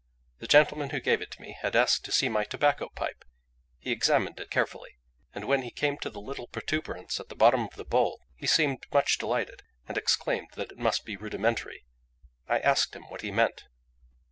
The 0.39 0.47
gentleman 0.47 0.89
who 0.89 0.99
gave 0.99 1.21
it 1.21 1.29
to 1.33 1.41
me 1.43 1.55
had 1.61 1.75
asked 1.75 2.03
to 2.05 2.11
see 2.11 2.27
my 2.27 2.43
tobacco 2.43 2.89
pipe; 2.89 3.23
he 3.77 3.91
examined 3.91 4.39
it 4.39 4.49
carefully, 4.49 4.97
and 5.31 5.45
when 5.45 5.61
he 5.61 5.69
came 5.69 5.99
to 5.99 6.09
the 6.09 6.19
little 6.19 6.47
protuberance 6.47 7.19
at 7.19 7.29
the 7.29 7.35
bottom 7.35 7.65
of 7.65 7.75
the 7.75 7.85
bowl 7.85 8.19
he 8.35 8.47
seemed 8.47 8.87
much 8.91 9.19
delighted, 9.19 9.61
and 9.87 9.99
exclaimed 9.99 10.53
that 10.55 10.71
it 10.71 10.79
must 10.79 11.05
be 11.05 11.17
rudimentary. 11.17 11.85
I 12.47 12.57
asked 12.61 12.95
him 12.95 13.03
what 13.11 13.21
he 13.21 13.29
meant. 13.29 13.65